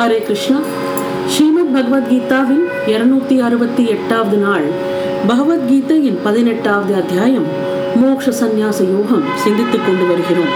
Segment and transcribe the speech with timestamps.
[0.00, 0.58] ஹரே கிருஷ்ணா
[1.32, 4.66] ஸ்ரீமத் பகவத்கீதாவின் இருநூத்தி அறுபத்தி எட்டாவது நாள்
[5.26, 7.48] பகவத்கீதையின் பதினெட்டாவது அத்தியாயம்
[7.96, 10.52] மோக்ஷ சந்நியாச யோகம் சிந்தித்துக் கொண்டு வருகிறோம்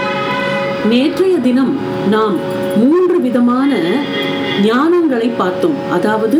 [0.89, 1.73] நேற்றைய தினம்
[2.09, 2.37] நாம்
[2.81, 3.69] மூன்று விதமான
[4.65, 6.39] ஞானங்களை பார்த்தோம் அதாவது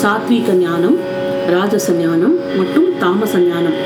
[0.00, 0.98] சாத்வீக ஞானம்
[1.50, 3.78] ராஜச ஞானம் மற்றும் தாமச ஞானம்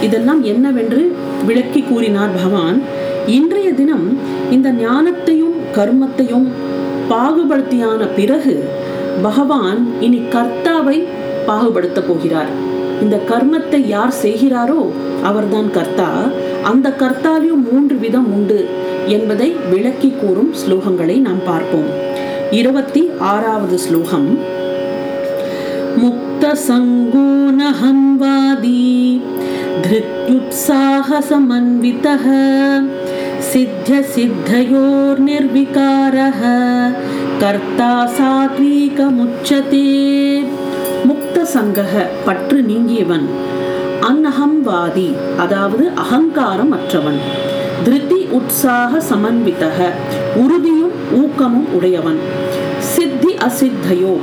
[0.00, 1.02] இதெல்லாம் என்னவென்று
[1.46, 2.80] விளக்கி கூறினார் பகவான்
[3.32, 4.08] இன்றைய தினம்
[4.50, 6.48] இந்த ஞானத்தையும் கர்மத்தையும்
[7.10, 8.54] பாகுபடுத்தியான பிறகு
[9.22, 10.98] பகவான் இனி கர்த்தாவை
[11.46, 12.50] பாகுபடுத்த போகிறார்.
[13.02, 14.80] இந்த கர்மத்தை யார் செய்கிறாரோ
[15.22, 16.10] அவர்தான் கர்த்தா.
[16.62, 18.60] அந்த கர்த்தாலையும் மூன்று விதம் உண்டு
[19.06, 21.88] என்பதை விளக்கி கூறும் ஸ்லோகங்களை நாம் பார்ப்போம்.
[22.50, 24.28] இருபத்தி ஆறாவது ஸ்லோகம்.
[26.02, 27.62] முக்த சங்கூனஹம்வாதி
[29.84, 32.24] திருத்யுத்சாக சமன்விதக
[33.49, 36.41] सिद्ध्यसिद्धयोर्निर्विकारः
[37.39, 39.87] कर्ता सात्विकमुच्यते
[41.07, 41.93] முக்தசங்கக
[42.25, 43.25] பற்று நீங்கியவன்
[44.07, 47.19] அன்னஹம்வாதி அதாவது அகங்காரம் அற்றவன்
[47.83, 49.89] திருதி உற்சாக சமன்வித்தக
[50.43, 52.19] உறுதியும் ஊக்கமும் உடையவன்
[52.91, 54.13] சித்தி அசித்தையோ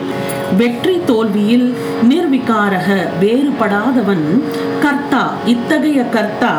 [0.58, 1.69] வெற்றி தோல்வியில்
[2.08, 2.89] நிர்விகாரக
[3.20, 4.27] வேறுபடாதவன்
[4.83, 6.55] கர்த்தா இத்தகைய கர்த்தா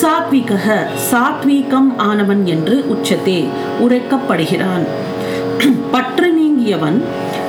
[0.00, 0.66] சாத்விகக
[1.10, 3.40] சாத்வீகம் ஆனவன் என்று உச்சத்தே
[3.84, 4.84] உரைக்கப்படுகிறான்.
[5.92, 6.98] பற்று நீங்கியவன்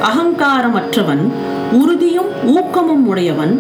[0.10, 1.24] அகங்காரமற்றவன்
[1.80, 3.54] உறுதியும் ஊக்கமும் உடையவன்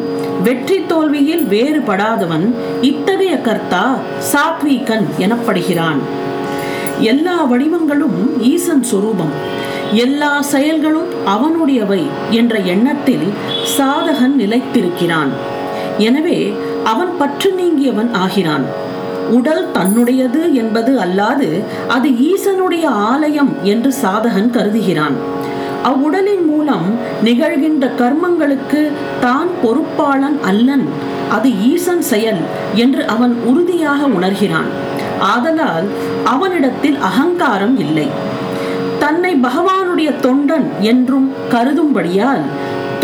[0.47, 2.45] வெற்றி தோல்வியில் வேறுபடாதவன்
[2.89, 3.86] இத்தகைய கர்த்தா
[4.31, 6.02] சாத்வீகன் எனப்படுகிறான்.
[7.11, 8.19] எல்லா வடிவங்களும்
[8.52, 9.33] ஈசன் சொரூபம்.
[10.06, 12.03] எல்லா செயல்களும் அவனுடையவை
[12.39, 13.28] என்ற எண்ணத்தில்
[13.78, 15.33] சாதகன் நிலைத்திருக்கிறான்.
[16.08, 16.39] எனவே
[16.91, 18.66] அவன் பற்று நீங்கியவன் ஆகிறான்.
[19.38, 21.47] உடல் தன்னுடையது என்பது அல்லாது
[21.88, 25.16] அது ஈசனுடைய ஆலயம் என்று சாதகன் கருதுகிறான்.
[25.89, 26.88] அவ்வுடலின் மூலம்
[27.23, 28.81] நிகழ்கின்ற கர்மங்களுக்கு
[29.22, 30.86] தான் பொறுப்பாளன் அல்லன்
[31.30, 32.41] அது ஈசன் செயல்
[32.83, 34.69] என்று அவன் உறுதியாக உணர்கிறான்.
[35.34, 35.88] ஆதலால்
[36.24, 38.07] அவனிடத்தில் அகங்காரம் இல்லை.
[39.03, 42.44] தன்னை பகவானுடைய தொண்டன் என்றும் கருதும்படியால்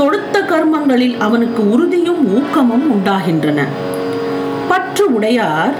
[0.01, 3.59] தொடுத்த கர்மங்களில் அவனுக்கு உறுதியும் ஊக்கமும் உண்டாகின்றன.
[4.67, 5.75] பற்று உடையார்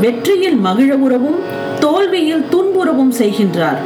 [0.00, 1.40] வெற்றியில் மகிழ உறவும்
[1.80, 3.80] தோல்வியில் துன்புறவும் செய்கின்றார்.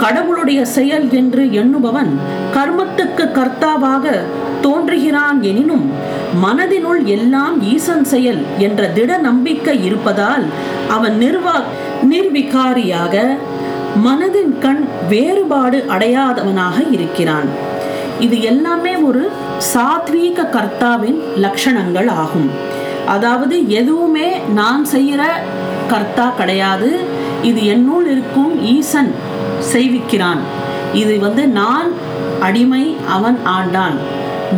[0.00, 2.10] கடவுளுடைய செயல் என்று எண்ணுபவன்
[2.54, 4.14] கர்மத்துக்கு கர்த்தாவாக
[4.62, 5.86] தோன்றுகிறான் எனினும்
[6.44, 10.44] மனதினுள் எல்லாம் ஈசன் செயல் என்ற திட நம்பிக்கை இருப்பதால்
[10.88, 11.56] அவன் நிர்வா
[12.10, 13.24] நிர்விகாரியாக
[14.06, 17.70] மனதின் கண் வேறுபாடு அடையாதவனாக இருக்கிறான்.
[18.24, 19.22] இது எல்லாமே ஒரு
[19.72, 22.50] சாத்வீக கர்த்தாவின் லட்சணங்கள் ஆகும்.
[23.14, 24.28] அதாவது எதுவுமே
[24.58, 25.22] நான் செய்கிற
[25.92, 26.90] கர்த்தா கிடையாது.
[27.50, 29.10] இது என்னுள் இருக்கும் ஈசன்
[29.72, 30.42] செய்விக்கிறான்.
[31.02, 31.90] இது வந்து நான்
[32.48, 32.84] அடிமை
[33.16, 33.96] அவன் ஆண்டான்.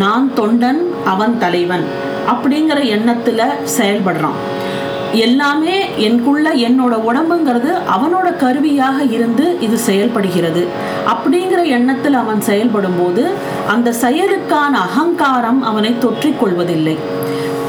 [0.02, 0.82] நான் தொண்டன்
[1.12, 1.86] அவன் தலைவன்
[2.32, 3.42] அப்படிங்கிற எண்ணத்தில்
[3.78, 4.38] செயல்படுறான்.
[5.14, 10.68] எல்லாமே எனக்குள்ள என்னோட உடம்புங்கிறது அவனோட கருவியாக இருந்து இது செயல்படுகிறது.
[11.08, 13.24] அப்படிங்கிற எண்ணத்தில் அவன் செயல்படும் போது
[13.68, 16.96] அந்த செயலுக்கான அகங்காரம் அவனை தொற்றிக்கொள்வதில்லை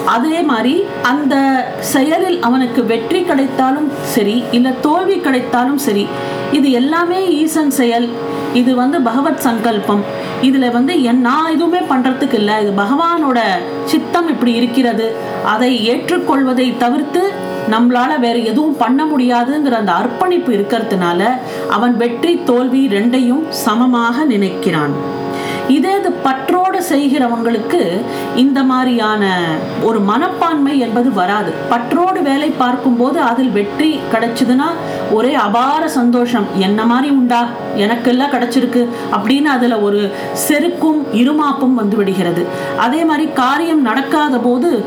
[0.05, 1.35] அதே மாதிரி அந்த
[1.79, 6.07] செயலில் அவனுக்கு வெற்றி கிடைத்தாலும் சரி இல்லை தோல்வி கிடைத்தாலும் சரி
[6.51, 8.09] இது எல்லாமே ஈசன் செயல்.
[8.53, 10.03] இது வந்து பகவத் சங்கல்பம்.
[10.41, 12.61] இதில் வந்து என் நான் எதுவுமே பண்ணுறதுக்கு இல்லை.
[12.61, 13.39] இது பகவானோட
[13.85, 15.15] சித்தம் இப்படி இருக்கிறது.
[15.45, 17.31] அதை ஏற்றுக்கொள்வதை தவிர்த்து
[17.69, 21.27] நம்மளால வேற எதுவும் பண்ண முடியாதுங்கிற அந்த அர்ப்பணிப்பு இருக்கிறதுனால
[21.69, 25.23] அவன் வெற்றி தோல்வி ரெண்டையும் சமமாக நினைக்கிறான்.
[25.67, 28.01] இதே இது பற்றோடு செய்கிறவங்களுக்கு
[28.35, 31.51] இந்த மாதிரியான ஒரு மனப்பான்மை என்பது வராது.
[31.69, 34.69] பற்றோடு வேலை பார்க்கும்போது அதில் வெற்றி கிடைச்சதுன்னா
[35.11, 36.45] ஒரே அபார சந்தோஷம்.
[36.57, 37.45] என்ன மாதிரி உண்டா?
[37.77, 38.87] எனக்கெல்லாம் கிடைச்சிருக்கு.
[39.11, 40.11] அப்படின்னு அதில் ஒரு
[40.47, 42.45] செருக்கும் இருமாப்பும் வந்து விடுகிறது.
[42.77, 44.85] அதே மாதிரி காரியம் நடக்காத போது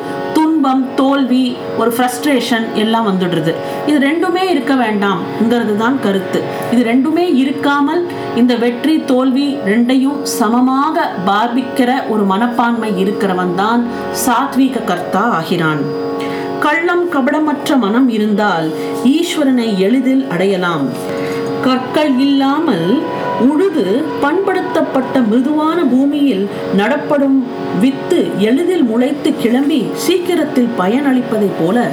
[0.59, 1.43] துன்பம் தோல்வி
[1.81, 3.53] ஒரு ஃப்ரஸ்ட்ரேஷன் எல்லாம் வந்துடுறது.
[3.89, 6.41] இது ரெண்டுமே இருக்க வேண்டாம்ங்கிறது தான் கருத்து.
[6.73, 8.03] இது ரெண்டுமே இருக்காமல்
[8.41, 13.85] இந்த வெற்றி தோல்வி ரெண்டையும் சமமாக பாபிக்கிற ஒரு மனப்பான்மை இருக்கிறவன் தான்
[14.25, 15.85] சாத்வீக கர்த்தா ஆகிறான்.
[16.67, 18.69] கள்ளம் கபடமற்ற மனம் இருந்தால்
[19.15, 20.89] ஈஸ்வரனை எளிதில் அடையலாம்.
[21.69, 22.91] கற்கள் இல்லாமல்
[23.41, 27.47] உழுது பண்படுத்தப்பட்ட மிருதுவான பூமியில் நடப்படும்
[27.81, 31.89] வித்து எளிதில் முளைத்து கிளம்பி சீக்கிரத்தில் பயனளிப்பதைப் போல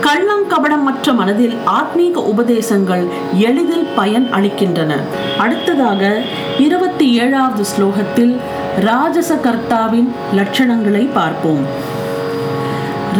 [0.00, 4.92] கள்ளம் கபடமற்ற மனதில் ஆத்மீக உபதேசங்கள் எளிதில் பயன் அளிக்கின்றன.
[5.38, 6.22] அடுத்ததாக
[6.58, 8.36] இருபத்தி ஏழாவது ஸ்லோகத்தில்
[8.80, 11.90] ராஜச கர்த்தாவின் லட்சணங்களை பார்ப்போம்.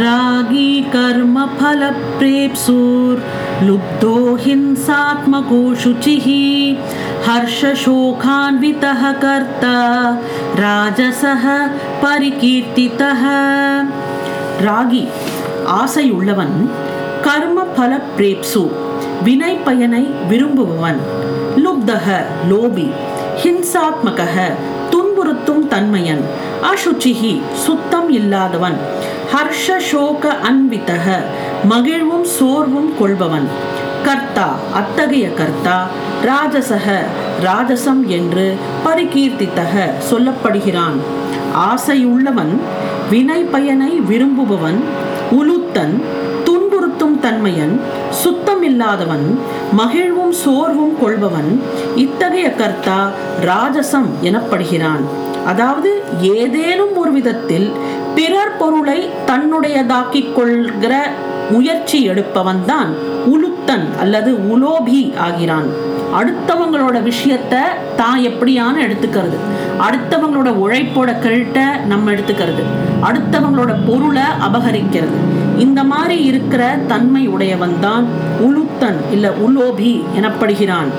[0.02, 1.84] ராகி கர்ம ஃபல
[2.20, 3.22] பிரேப்சூர்
[3.60, 6.26] लुब्धो हिंसात्मको शुचिः
[7.28, 9.78] हर्षशोकान्वितः कर्ता
[10.62, 11.46] राजसः
[12.04, 13.24] परिकीर्तितः
[14.66, 15.02] ராகி
[15.74, 16.54] ஆசையுள்ளவன்
[17.26, 18.62] கர்ம பல பிரேப்சு
[19.26, 21.00] வினை பயனை விரும்புபவன்
[21.64, 22.08] லுப்தக
[22.52, 22.88] லோபி
[23.44, 24.36] ஹிம்சாத்மக
[24.94, 26.24] துன்புறுத்தும் தன்மையன்
[26.70, 27.34] அசுச்சிகி
[27.66, 28.78] சுத்தம் இல்லாதவன்
[29.33, 31.07] ஹர்ஷ சோக அன்வித்தக
[31.71, 33.47] மகிழ்வும் சோர்வும் கொள்பவன்.
[34.07, 34.47] கர்த்தா
[34.81, 35.77] அத்தகைய கர்த்தா
[36.29, 36.87] ராஜசக
[37.47, 38.47] ராஜசம் என்று
[38.87, 40.99] பரிகீர்த்தித்தக சொல்லப்படுகிறான்.
[41.69, 42.53] ஆசையுள்ளவன்
[43.13, 44.81] வினை பயனை விரும்புபவன்
[45.39, 45.97] உலுத்தன்
[46.47, 47.75] துன்புறுத்தும் தன்மையன்
[48.23, 49.27] சுத்தமில்லாதவன்
[49.81, 51.51] மகிழ்வும் சோர்வும் கொள்பவன்
[52.05, 53.01] இத்தகைய கர்த்தா
[53.51, 55.05] ராஜசம் எனப்படுகிறான்.
[55.51, 55.91] அதாவது
[56.41, 57.69] ஏதேனும் ஒரு விதத்தில்
[58.63, 58.99] பொருளை
[59.29, 60.95] தன்னுடையதாக்கிக் கொள்கிற
[61.55, 62.91] முயற்சி எடுப்பவன் தான்
[63.33, 65.69] உலுத்தன் அல்லது உலோபி ஆகிறான்.
[66.19, 67.55] அடுத்தவங்களோட விஷயத்த
[68.01, 69.37] தான் எப்படியான எடுத்துக்கிறது.
[69.87, 72.65] அடுத்தவங்களோட உழைப்போட கிரெடிட்டை நம்ம எடுத்துக்கிறது.
[73.09, 75.19] அடுத்தவங்களோட பொருளை அபகரிக்கிறது.
[75.65, 76.63] இந்த மாதிரி இருக்கிற
[76.93, 78.07] தன்மை உடையவன் தான்
[78.49, 80.91] உலுத்தன் இல்ல உலோபி எனப்படுகிறான்.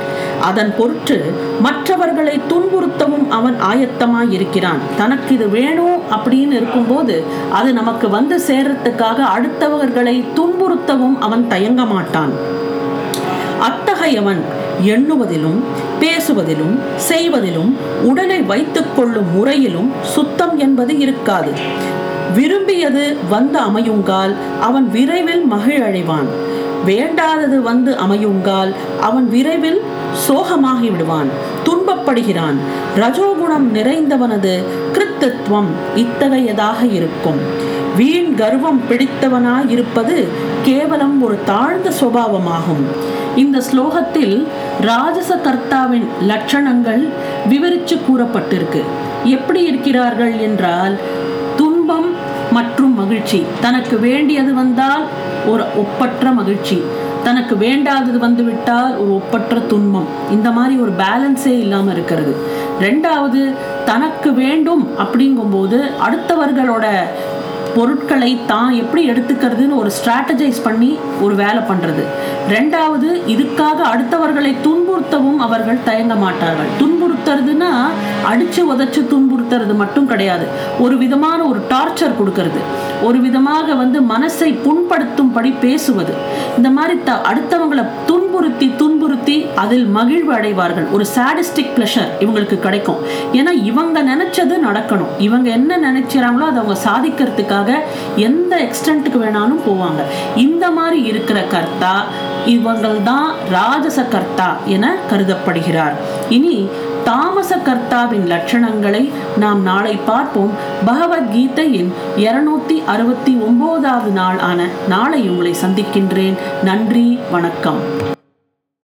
[0.48, 1.18] அதன் பொருட்டு
[1.62, 7.16] மற்றவர்களை துன்புறுத்தவும் அவன் ஆயத்தமாய் இருக்கிறான் தனக்கு இது வேணும் அப்படின்னு இருக்கும்போது
[7.51, 12.34] அது நமக்கு வந்து சேர்றதுக்காக அடுத்தவர்களை துன்புறுத்தவும் அவன் தயங்க மாட்டான்
[13.69, 14.42] அத்தகையவன்
[14.94, 15.60] எண்ணுவதிலும்
[16.00, 16.75] பேசுவதிலும்
[17.10, 17.72] செய்வதிலும்
[18.04, 21.51] உடலை வைத்துக் கொள்ளும் முறையிலும் சுத்தம் என்பது இருக்காது.
[22.36, 26.30] விரும்பியது வந்து அமையுங்கால் அவன் விரைவில் மகிழடைவான்.
[26.88, 29.81] வேண்டாதது வந்து அமையுங்கால் அவன் விரைவில்
[30.27, 31.27] சோகமாகி விடுவான்
[31.65, 32.57] துன்பப்படுகிறான்.
[32.95, 34.63] ரஜோகுணம் நிறைந்தவனது
[34.94, 37.39] கிருத்தத்துவம் இத்தகையதாக இருக்கும்.
[37.98, 40.27] வீண் கர்வம் பிடித்தவனாய் இருப்பது
[40.63, 42.83] கேவலம் ஒரு தாழ்ந்த சுபாவமாகும்.
[43.36, 44.48] இந்த ஸ்லோகத்தில்
[44.81, 47.07] ராஜச கர்த்தாவின் லட்சணங்கள்
[47.50, 48.81] விவரித்து கூறப்பட்டிருக்கு.
[49.24, 51.00] எப்படி இருக்கிறார்கள் என்றால்
[51.56, 52.09] துன்பம்
[52.51, 53.45] மற்றும் மகிழ்ச்சி.
[53.62, 55.04] தனக்கு வேண்டியது வந்தால்
[55.48, 56.83] ஒரு ஒப்பற்ற மகிழ்ச்சி.
[57.24, 60.08] தனக்கு வேண்டாதது வந்துவிட்டால் ஒரு ஒப்பற்ற துன்பம்.
[60.31, 62.36] இந்த மாதிரி ஒரு பேலன்ஸே இல்லாமல் இருக்கிறது.
[62.81, 63.42] ரெண்டாவது
[63.86, 66.86] தனக்கு வேண்டும் அப்படிங்கும்போது அடுத்தவர்களோட
[67.75, 70.92] பொருட்களை தான் எப்படி எடுத்துக்கிறதுன்னு ஒரு ஸ்ட்ராட்டஜைஸ் பண்ணி
[71.22, 72.04] ஒரு வேலை பண்ணுறது
[72.54, 76.70] ரெண்டாவது இதுக்காக அடுத்தவர்களை துன்புறுத்தவும் அவர்கள் தயங்க மாட்டார்கள்.
[76.81, 77.72] துன்புறுத்துறதுன்னா
[78.31, 80.46] அடிச்சு உதச்சு துன்புறுத்துறது மட்டும் கிடையாது.
[80.80, 82.62] ஒரு விதமான ஒரு டார்ச்சர் கொடுக்கறது.
[83.08, 86.14] ஒரு விதமாக வந்து மனசை புண்படுத்தும்படி பேசுவது.
[86.58, 88.68] இந்த மாதிரி த அடுத்தவங்களை துன்புறுத்தி
[89.56, 93.00] அதில் மகிழ்வு அடைவார்கள் ஒரு சாடிஸ்டிக் ப்ளஷர் இவங்களுக்கு கிடைக்கும்.
[93.34, 95.12] ஏன்னா இவங்க நினைச்சது நடக்கணும்.
[95.18, 97.80] இவங்க என்ன நினைச்சாங்களோ அதை அவங்க சாதிக்கிறதுக்காக
[98.16, 100.02] எந்த எக்ஸ்டென்ட்டுக்கு வேணாலும் போவாங்க.
[100.36, 102.04] இந்த மாதிரி இருக்கிற கர்த்தா
[102.46, 105.94] இவங்கள் தான் ராஜச கர்த்தா என கருதப்படுகிறார்.
[106.30, 106.68] இனி
[107.06, 110.52] தாமச கர்த்தாவின் லட்சணங்களை நாம் நாளை பார்ப்போம்.
[110.86, 116.38] பகவத்கீதையின் இருநூத்தி அறுபத்தி ஒன்பதாவது நாள் ஆன நாளை உங்களை சந்திக்கின்றேன்.
[116.64, 117.82] நன்றி வணக்கம்.